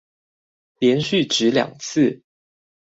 [0.79, 2.23] 連續擲兩次